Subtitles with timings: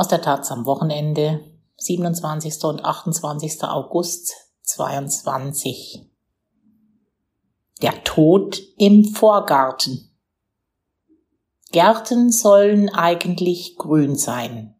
[0.00, 1.44] Aus der Taz am Wochenende,
[1.76, 2.64] 27.
[2.64, 3.64] und 28.
[3.64, 6.08] August 22.
[7.82, 10.18] Der Tod im Vorgarten.
[11.70, 14.74] Gärten sollen eigentlich grün sein.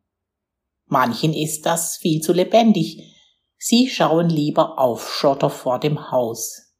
[0.87, 3.15] Manchen ist das viel zu lebendig.
[3.59, 6.73] Sie schauen lieber auf Schotter vor dem Haus.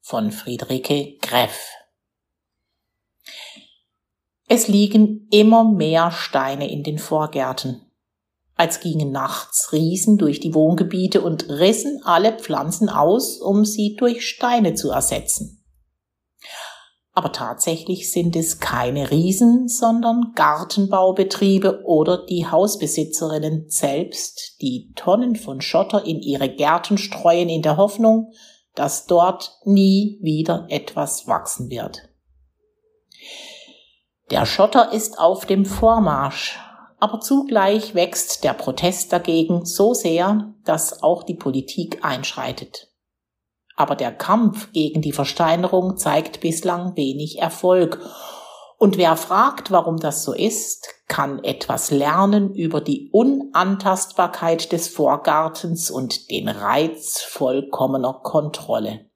[0.00, 1.68] Von Friederike Greff.
[4.50, 7.82] Es liegen immer mehr Steine in den Vorgärten.
[8.56, 14.26] Als gingen nachts Riesen durch die Wohngebiete und rissen alle Pflanzen aus, um sie durch
[14.26, 15.62] Steine zu ersetzen.
[17.12, 25.60] Aber tatsächlich sind es keine Riesen, sondern Gartenbaubetriebe oder die Hausbesitzerinnen selbst, die Tonnen von
[25.60, 28.32] Schotter in ihre Gärten streuen in der Hoffnung,
[28.74, 32.07] dass dort nie wieder etwas wachsen wird.
[34.30, 36.58] Der Schotter ist auf dem Vormarsch,
[37.00, 42.88] aber zugleich wächst der Protest dagegen so sehr, dass auch die Politik einschreitet.
[43.74, 48.00] Aber der Kampf gegen die Versteinerung zeigt bislang wenig Erfolg.
[48.76, 55.90] Und wer fragt, warum das so ist, kann etwas lernen über die Unantastbarkeit des Vorgartens
[55.90, 59.07] und den Reiz vollkommener Kontrolle.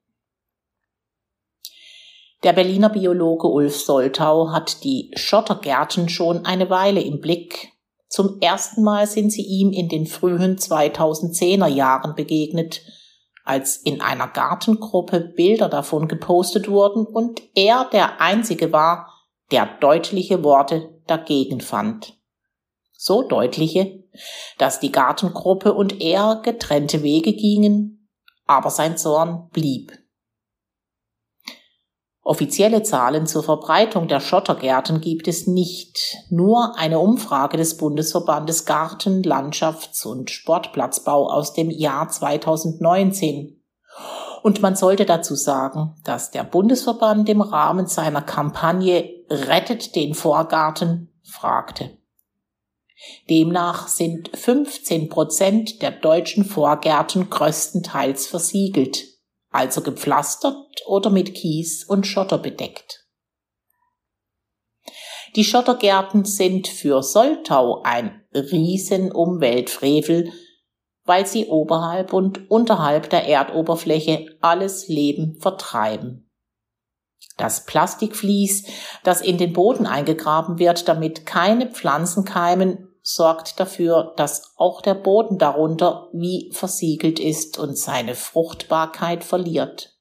[2.43, 7.71] Der Berliner Biologe Ulf Soltau hat die Schottergärten schon eine Weile im Blick.
[8.09, 12.81] Zum ersten Mal sind sie ihm in den frühen 2010er Jahren begegnet,
[13.45, 19.07] als in einer Gartengruppe Bilder davon gepostet wurden und er der Einzige war,
[19.51, 22.17] der deutliche Worte dagegen fand.
[22.91, 24.03] So deutliche,
[24.57, 28.09] dass die Gartengruppe und er getrennte Wege gingen,
[28.45, 30.02] aber sein Zorn blieb.
[32.25, 39.23] Offizielle Zahlen zur Verbreitung der Schottergärten gibt es nicht, nur eine Umfrage des Bundesverbandes Garten,
[39.23, 43.61] Landschafts- und Sportplatzbau aus dem Jahr 2019.
[44.41, 51.13] Und man sollte dazu sagen, dass der Bundesverband im Rahmen seiner Kampagne Rettet den Vorgarten
[51.23, 51.97] fragte.
[53.29, 59.12] Demnach sind 15 Prozent der deutschen Vorgärten größtenteils versiegelt
[59.53, 63.05] also gepflastert oder mit Kies und Schotter bedeckt.
[65.35, 70.31] Die Schottergärten sind für Soltau ein Riesenumweltfrevel,
[71.05, 76.29] weil sie oberhalb und unterhalb der Erdoberfläche alles Leben vertreiben.
[77.37, 78.67] Das Plastikvlies,
[79.03, 84.95] das in den Boden eingegraben wird, damit keine Pflanzen keimen, sorgt dafür, dass auch der
[84.95, 89.93] Boden darunter wie versiegelt ist und seine Fruchtbarkeit verliert.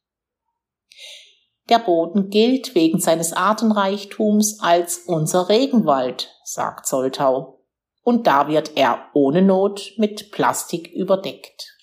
[1.69, 7.59] Der Boden gilt wegen seines Artenreichtums als unser Regenwald, sagt Soltau.
[8.03, 11.77] Und da wird er ohne Not mit Plastik überdeckt.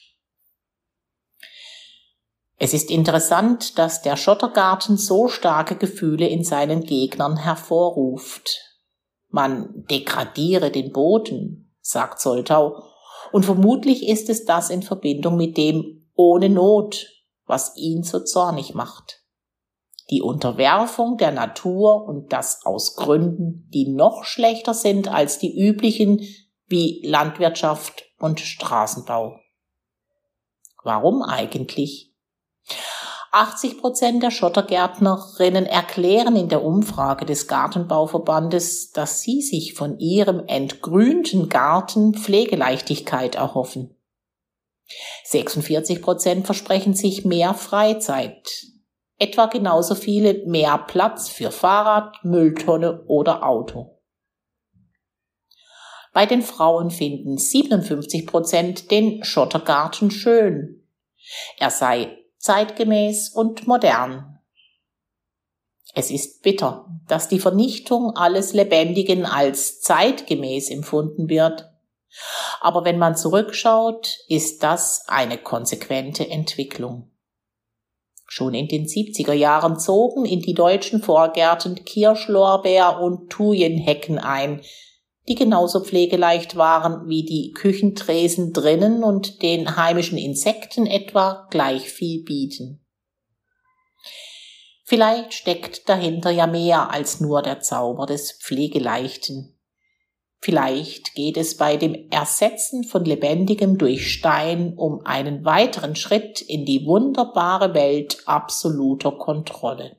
[2.57, 8.68] Es ist interessant, dass der Schottergarten so starke Gefühle in seinen Gegnern hervorruft.
[9.29, 12.83] Man degradiere den Boden, sagt Soltau,
[13.31, 17.07] und vermutlich ist es das in Verbindung mit dem ohne Not,
[17.45, 19.23] was ihn so zornig macht.
[20.09, 26.21] Die Unterwerfung der Natur und das aus Gründen, die noch schlechter sind als die üblichen,
[26.65, 29.39] wie Landwirtschaft und Straßenbau.
[30.83, 32.08] Warum eigentlich?
[33.31, 40.43] 80 Prozent der Schottergärtnerinnen erklären in der Umfrage des Gartenbauverbandes, dass sie sich von ihrem
[40.47, 43.95] entgrünten Garten Pflegeleichtigkeit erhoffen.
[45.25, 48.65] 46 Prozent versprechen sich mehr Freizeit,
[49.19, 53.99] etwa genauso viele mehr Platz für Fahrrad, Mülltonne oder Auto.
[56.13, 60.87] Bei den Frauen finden 57 Prozent den Schottergarten schön.
[61.57, 64.39] Er sei zeitgemäß und modern.
[65.93, 71.69] Es ist bitter, dass die Vernichtung alles Lebendigen als zeitgemäß empfunden wird.
[72.61, 77.11] Aber wenn man zurückschaut, ist das eine konsequente Entwicklung.
[78.27, 84.61] Schon in den 70er Jahren zogen in die deutschen Vorgärten Kirschlorbeer und Thujenhecken ein,
[85.29, 92.23] die genauso pflegeleicht waren wie die Küchentresen drinnen und den heimischen Insekten etwa gleich viel
[92.23, 92.83] bieten.
[94.83, 99.55] Vielleicht steckt dahinter ja mehr als nur der Zauber des Pflegeleichten.
[100.41, 106.65] Vielleicht geht es bei dem Ersetzen von Lebendigem durch Stein um einen weiteren Schritt in
[106.65, 109.98] die wunderbare Welt absoluter Kontrolle.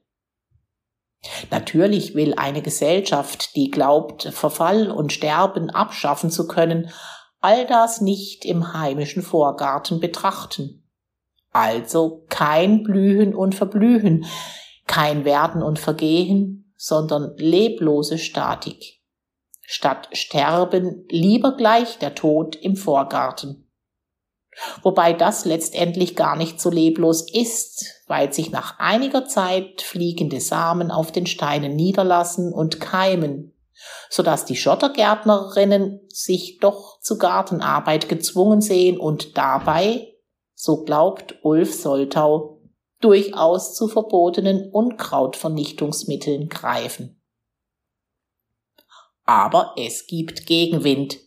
[1.50, 6.90] Natürlich will eine Gesellschaft, die glaubt, Verfall und Sterben abschaffen zu können,
[7.40, 10.88] all das nicht im heimischen Vorgarten betrachten.
[11.52, 14.24] Also kein Blühen und Verblühen,
[14.86, 19.00] kein Werden und Vergehen, sondern leblose Statik.
[19.60, 23.69] Statt Sterben lieber gleich der Tod im Vorgarten.
[24.82, 30.90] Wobei das letztendlich gar nicht so leblos ist, weil sich nach einiger Zeit fliegende Samen
[30.90, 33.54] auf den Steinen niederlassen und keimen,
[34.08, 40.14] so dass die Schottergärtnerinnen sich doch zu Gartenarbeit gezwungen sehen und dabei,
[40.54, 42.60] so glaubt Ulf Soltau,
[43.00, 47.22] durchaus zu verbotenen Unkrautvernichtungsmitteln greifen.
[49.24, 51.18] Aber es gibt Gegenwind,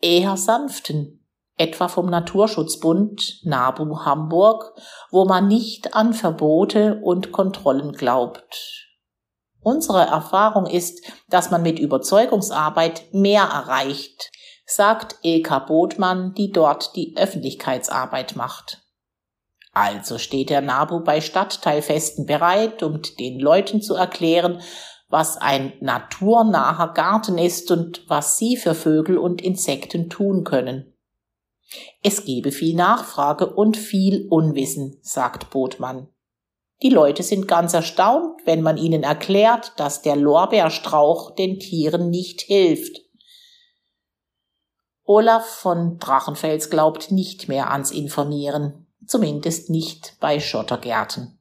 [0.00, 1.25] eher sanften,
[1.56, 4.72] etwa vom Naturschutzbund NABU Hamburg,
[5.10, 8.86] wo man nicht an Verbote und Kontrollen glaubt.
[9.60, 14.30] Unsere Erfahrung ist, dass man mit Überzeugungsarbeit mehr erreicht,
[14.64, 18.82] sagt Ilka Botmann, die dort die Öffentlichkeitsarbeit macht.
[19.72, 24.60] Also steht der NABU bei Stadtteilfesten bereit, um den Leuten zu erklären,
[25.08, 30.95] was ein naturnaher Garten ist und was sie für Vögel und Insekten tun können.
[32.02, 36.08] Es gebe viel Nachfrage und viel Unwissen, sagt Botmann.
[36.82, 42.42] Die Leute sind ganz erstaunt, wenn man ihnen erklärt, dass der Lorbeerstrauch den Tieren nicht
[42.42, 43.00] hilft.
[45.04, 51.38] Olaf von Drachenfels glaubt nicht mehr ans Informieren, zumindest nicht bei Schottergärten.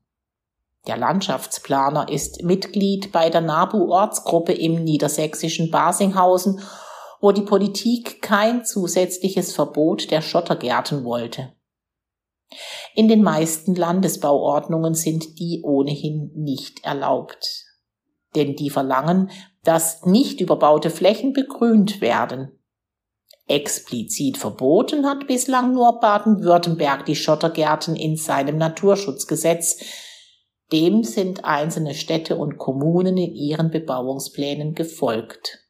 [0.87, 6.61] Der Landschaftsplaner ist Mitglied bei der NABU-Ortsgruppe im niedersächsischen Basinghausen
[7.25, 11.53] wo die Politik kein zusätzliches Verbot der Schottergärten wollte.
[12.93, 17.65] In den meisten Landesbauordnungen sind die ohnehin nicht erlaubt.
[18.35, 19.31] Denn die verlangen,
[19.63, 22.59] dass nicht überbaute Flächen begrünt werden.
[23.47, 29.83] Explizit verboten hat bislang nur Baden-Württemberg die Schottergärten in seinem Naturschutzgesetz.
[30.71, 35.64] Dem sind einzelne Städte und Kommunen in ihren Bebauungsplänen gefolgt.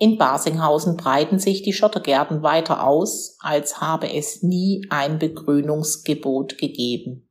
[0.00, 7.28] In Basinghausen breiten sich die Schottergärten weiter aus, als habe es nie ein Begrünungsgebot gegeben.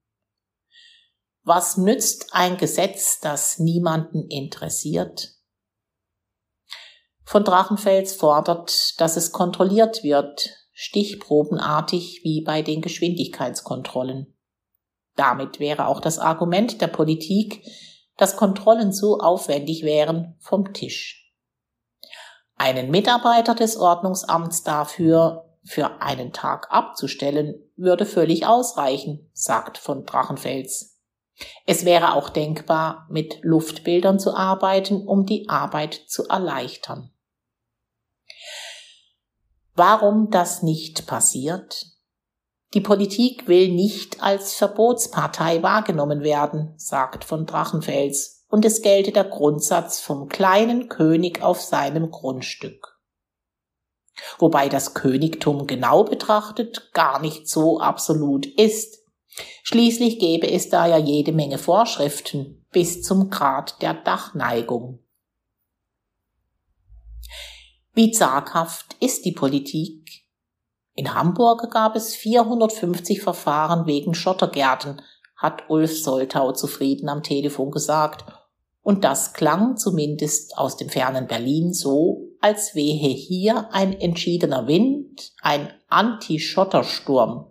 [1.43, 5.35] Was nützt ein Gesetz, das niemanden interessiert?
[7.23, 14.37] Von Drachenfels fordert, dass es kontrolliert wird, stichprobenartig wie bei den Geschwindigkeitskontrollen.
[15.15, 17.65] Damit wäre auch das Argument der Politik,
[18.17, 21.26] dass Kontrollen so aufwendig wären, vom Tisch.
[22.57, 30.99] Einen Mitarbeiter des Ordnungsamts dafür für einen Tag abzustellen, würde völlig ausreichen, sagt von Drachenfels.
[31.65, 37.11] Es wäre auch denkbar, mit Luftbildern zu arbeiten, um die Arbeit zu erleichtern.
[39.75, 41.85] Warum das nicht passiert?
[42.73, 49.25] Die Politik will nicht als Verbotspartei wahrgenommen werden, sagt von Drachenfels und es gelte der
[49.25, 52.97] Grundsatz vom kleinen König auf seinem Grundstück.
[54.39, 58.99] Wobei das Königtum genau betrachtet gar nicht so absolut ist.
[59.63, 64.99] Schließlich gäbe es da ja jede Menge Vorschriften bis zum Grad der Dachneigung.
[67.93, 70.25] Wie zaghaft ist die Politik?
[70.93, 75.01] In Hamburg gab es 450 Verfahren wegen Schottergärten,
[75.35, 78.25] hat Ulf Soltau zufrieden am Telefon gesagt
[78.87, 85.33] und das klang zumindest aus dem fernen Berlin so, als wehe hier ein entschiedener Wind,
[85.41, 87.47] ein Anti-Schottersturm.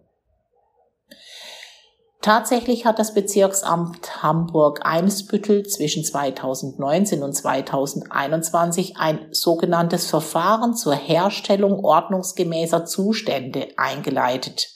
[2.22, 12.86] Tatsächlich hat das Bezirksamt Hamburg-Eimsbüttel zwischen 2019 und 2021 ein sogenanntes Verfahren zur Herstellung ordnungsgemäßer
[12.86, 14.70] Zustände eingeleitet.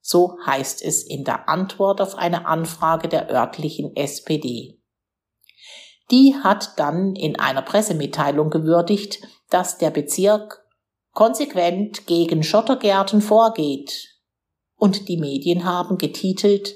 [0.00, 4.77] So heißt es in der Antwort auf eine Anfrage der örtlichen SPD.
[6.10, 10.64] Die hat dann in einer Pressemitteilung gewürdigt, dass der Bezirk
[11.12, 14.14] konsequent gegen Schottergärten vorgeht.
[14.76, 16.74] Und die Medien haben getitelt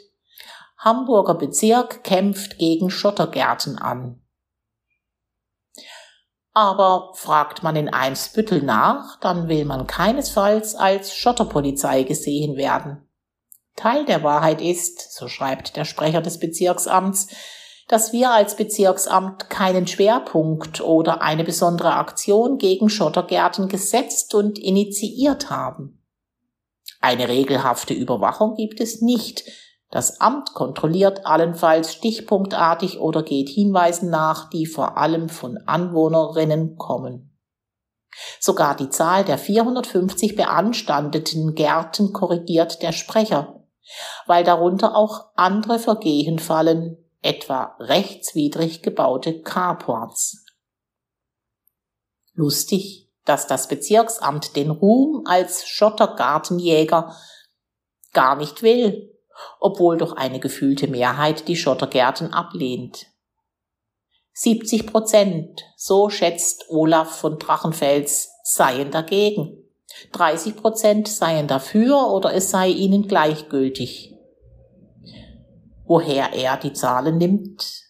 [0.83, 4.21] Hamburger Bezirk kämpft gegen Schottergärten an.
[6.53, 13.09] Aber fragt man in Eimsbüttel nach, dann will man keinesfalls als Schotterpolizei gesehen werden.
[13.77, 17.29] Teil der Wahrheit ist, so schreibt der Sprecher des Bezirksamts,
[17.93, 25.51] dass wir als Bezirksamt keinen Schwerpunkt oder eine besondere Aktion gegen Schottergärten gesetzt und initiiert
[25.51, 26.03] haben.
[27.03, 29.45] Eine regelhafte Überwachung gibt es nicht,
[29.91, 37.39] Das Amt kontrolliert allenfalls stichpunktartig oder geht Hinweisen nach, die vor allem von Anwohnerinnen kommen.
[38.41, 43.67] Sogar die Zahl der 450 beanstandeten Gärten korrigiert der Sprecher,
[44.27, 50.45] weil darunter auch andere Vergehen fallen, etwa rechtswidrig gebaute Carports.
[52.35, 57.17] Lustig, dass das Bezirksamt den Ruhm als Schottergartenjäger
[58.13, 59.11] gar nicht will,
[59.61, 63.07] obwohl doch eine gefühlte Mehrheit die Schottergärten ablehnt.
[64.35, 69.59] 70 Prozent, so schätzt Olaf von Drachenfels, seien dagegen.
[70.13, 74.12] 30 Prozent seien dafür oder es sei ihnen gleichgültig.
[75.85, 77.83] Woher er die Zahlen nimmt?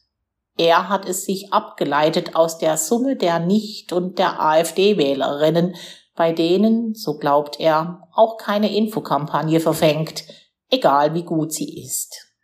[0.58, 5.74] Er hat es sich abgeleitet aus der Summe der Nicht- und der AfD-Wählerinnen,
[6.14, 10.24] bei denen, so glaubt er, auch keine Infokampagne verfängt,
[10.70, 12.34] egal wie gut sie ist.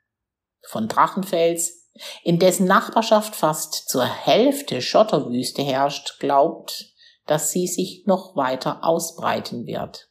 [0.67, 1.91] Von Drachenfels,
[2.23, 6.95] in dessen Nachbarschaft fast zur Hälfte Schotterwüste herrscht, glaubt,
[7.27, 10.09] dass sie sich noch weiter ausbreiten wird.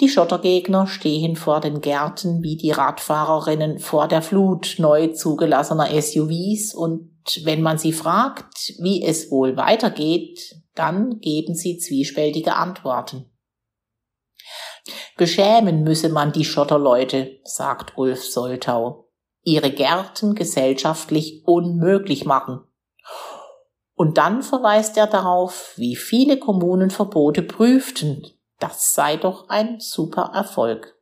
[0.00, 6.74] Die Schottergegner stehen vor den Gärten wie die Radfahrerinnen vor der Flut neu zugelassener SUVs
[6.74, 7.10] und
[7.44, 13.26] wenn man sie fragt, wie es wohl weitergeht, dann geben sie zwiespältige Antworten.
[15.18, 19.10] Beschämen müsse man die Schotterleute, sagt Ulf Soltau,
[19.42, 22.60] ihre Gärten gesellschaftlich unmöglich machen.
[23.94, 28.26] Und dann verweist er darauf, wie viele Kommunen Verbote prüften,
[28.60, 30.96] das sei doch ein super Erfolg.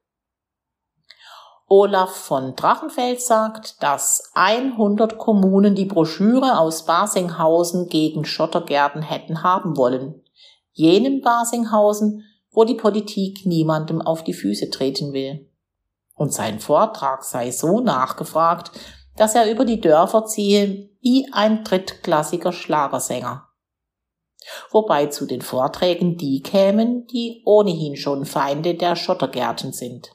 [1.67, 9.77] Olaf von Drachenfeld sagt, dass 100 Kommunen die Broschüre aus Basinghausen gegen Schottergärten hätten haben
[9.77, 10.23] wollen.
[10.73, 15.51] Jenem Basinghausen, wo die Politik niemandem auf die Füße treten will.
[16.15, 18.71] Und sein Vortrag sei so nachgefragt,
[19.17, 23.48] dass er über die Dörfer ziehe wie ein drittklassiger Schlagersänger
[24.71, 30.15] wobei zu den Vorträgen die kämen, die ohnehin schon Feinde der Schottergärten sind.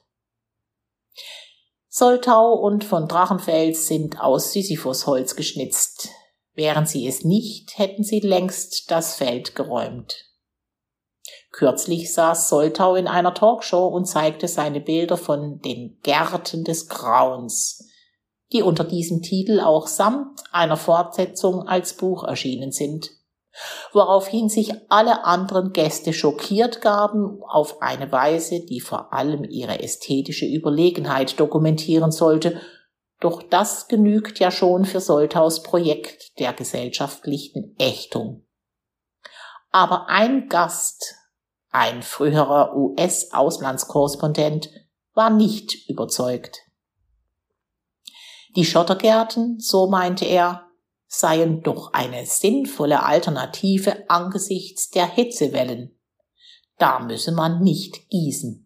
[1.89, 6.09] Soltau und von Drachenfels sind aus Sisyphusholz geschnitzt.
[6.55, 10.15] Wären sie es nicht, hätten sie längst das Feld geräumt.
[11.51, 17.87] Kürzlich saß Soltau in einer Talkshow und zeigte seine Bilder von den Gärten des Grauens,
[18.51, 23.11] die unter diesem Titel auch samt einer Fortsetzung als Buch erschienen sind
[23.91, 30.45] woraufhin sich alle anderen Gäste schockiert gaben auf eine Weise, die vor allem ihre ästhetische
[30.45, 32.59] Überlegenheit dokumentieren sollte,
[33.19, 38.45] doch das genügt ja schon für Soltaus Projekt der gesellschaftlichen Ächtung.
[39.71, 41.15] Aber ein Gast,
[41.71, 44.69] ein früherer US-Auslandskorrespondent,
[45.13, 46.59] war nicht überzeugt.
[48.55, 50.67] Die Schottergärten, so meinte er,
[51.15, 55.99] seien doch eine sinnvolle Alternative angesichts der Hitzewellen.
[56.79, 58.62] Da müsse man nicht gießen.